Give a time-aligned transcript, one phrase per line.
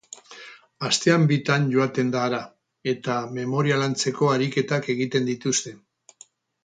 [0.87, 2.39] Astean bitan joaten da hara,
[2.93, 5.77] eta memoria lantzeko ariketak egiten dituzte.